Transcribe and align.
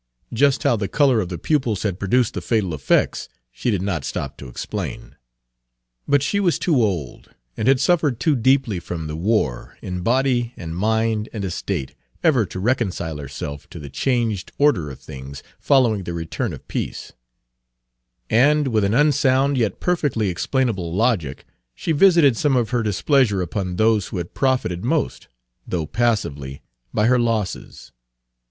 Just 0.33 0.63
how 0.63 0.75
the 0.75 0.87
color 0.87 1.19
of 1.21 1.29
the 1.29 1.37
pupils 1.37 1.83
had 1.83 1.99
produced 1.99 2.33
the 2.33 2.41
fatal 2.41 2.73
effects 2.73 3.29
she 3.51 3.69
did 3.69 3.83
not 3.83 4.03
stop 4.03 4.35
to 4.37 4.47
explain. 4.47 5.15
But 6.07 6.23
she 6.23 6.39
was 6.39 6.57
too 6.57 6.81
old, 6.81 7.35
and 7.55 7.67
had 7.67 7.79
suffered 7.79 8.19
too 8.19 8.35
deeply 8.35 8.79
from 8.79 9.05
the 9.05 9.15
war, 9.15 9.77
in 9.79 10.01
body 10.01 10.53
and 10.57 10.75
mind 10.75 11.29
and 11.31 11.45
estate, 11.45 11.93
ever 12.23 12.47
to 12.47 12.59
reconcile 12.59 13.17
herself 13.17 13.69
to 13.69 13.77
the 13.77 13.91
changed 13.91 14.51
order 14.57 14.89
of 14.89 14.99
things 14.99 15.43
following 15.59 16.03
the 16.03 16.15
return 16.15 16.51
of 16.51 16.67
peace; 16.67 17.13
and, 18.27 18.69
with 18.69 18.83
an 18.83 18.95
unsound 18.95 19.55
yet 19.55 19.79
perfectly 19.79 20.29
explainable 20.29 20.91
logic, 20.91 21.45
she 21.75 21.91
visited 21.91 22.35
some 22.35 22.55
of 22.55 22.71
her 22.71 22.81
displeasure 22.81 23.39
upon 23.43 23.75
those 23.75 24.07
who 24.07 24.17
had 24.17 24.33
profited 24.33 24.83
most, 24.83 25.27
though 25.67 25.85
passively, 25.85 26.63
by 26.91 27.05
her 27.05 27.19
losses. 27.19 27.91